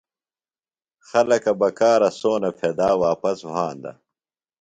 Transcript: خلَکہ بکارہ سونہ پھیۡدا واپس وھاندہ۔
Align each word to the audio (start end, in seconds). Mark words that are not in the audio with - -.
خلَکہ 1.09 1.51
بکارہ 1.59 2.09
سونہ 2.19 2.49
پھیۡدا 2.57 2.89
واپس 3.03 3.37
وھاندہ۔ 3.51 3.91